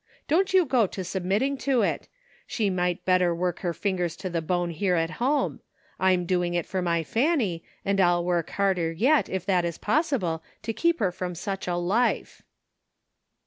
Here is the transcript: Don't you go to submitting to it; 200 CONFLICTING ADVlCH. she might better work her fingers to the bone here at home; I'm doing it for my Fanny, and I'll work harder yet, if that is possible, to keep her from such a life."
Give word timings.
Don't 0.27 0.51
you 0.51 0.65
go 0.65 0.87
to 0.87 1.03
submitting 1.03 1.59
to 1.59 1.83
it; 1.83 2.07
200 2.07 2.07
CONFLICTING 2.07 2.09
ADVlCH. 2.09 2.45
she 2.47 2.69
might 2.71 3.05
better 3.05 3.35
work 3.35 3.59
her 3.59 3.71
fingers 3.71 4.15
to 4.15 4.31
the 4.31 4.41
bone 4.41 4.71
here 4.71 4.95
at 4.95 5.11
home; 5.21 5.59
I'm 5.99 6.25
doing 6.25 6.55
it 6.55 6.65
for 6.65 6.81
my 6.81 7.03
Fanny, 7.03 7.63
and 7.85 8.01
I'll 8.01 8.25
work 8.25 8.49
harder 8.49 8.91
yet, 8.91 9.29
if 9.29 9.45
that 9.45 9.63
is 9.63 9.77
possible, 9.77 10.41
to 10.63 10.73
keep 10.73 10.99
her 11.01 11.11
from 11.11 11.35
such 11.35 11.67
a 11.67 11.75
life." 11.75 12.41